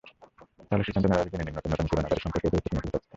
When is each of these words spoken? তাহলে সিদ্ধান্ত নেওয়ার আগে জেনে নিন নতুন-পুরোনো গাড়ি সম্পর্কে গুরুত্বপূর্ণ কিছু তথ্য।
তাহলে 0.67 0.83
সিদ্ধান্ত 0.85 1.05
নেওয়ার 1.07 1.23
আগে 1.23 1.31
জেনে 1.33 1.45
নিন 1.47 1.55
নতুন-পুরোনো 1.57 2.07
গাড়ি 2.09 2.23
সম্পর্কে 2.25 2.51
গুরুত্বপূর্ণ 2.51 2.79
কিছু 2.83 2.91
তথ্য। 2.93 3.05